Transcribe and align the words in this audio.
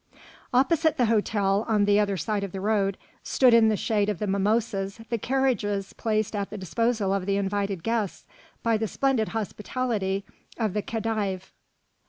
Opposite 0.51 0.97
the 0.97 1.05
hotel, 1.05 1.63
on 1.67 1.85
the 1.85 1.99
other 1.99 2.17
side 2.17 2.43
of 2.43 2.53
the 2.53 2.59
road, 2.59 2.97
stood 3.21 3.53
in 3.53 3.69
the 3.69 3.77
shade 3.77 4.09
of 4.09 4.17
the 4.17 4.25
mimosas 4.25 4.99
the 5.11 5.19
carriages 5.19 5.93
placed 5.93 6.35
at 6.35 6.49
the 6.49 6.57
disposal 6.57 7.13
of 7.13 7.27
the 7.27 7.37
invited 7.37 7.83
guests 7.83 8.25
by 8.63 8.77
the 8.77 8.87
splendid 8.87 9.27
hospitality 9.27 10.25
of 10.57 10.73
the 10.73 10.81
Khedive. 10.81 11.51